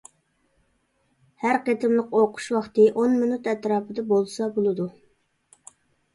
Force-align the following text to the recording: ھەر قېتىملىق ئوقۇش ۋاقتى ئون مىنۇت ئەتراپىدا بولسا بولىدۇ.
ھەر 1.43 1.59
قېتىملىق 1.67 2.15
ئوقۇش 2.21 2.47
ۋاقتى 2.57 2.87
ئون 2.95 3.15
مىنۇت 3.21 3.51
ئەتراپىدا 3.53 4.07
بولسا 4.15 4.51
بولىدۇ. 4.59 4.91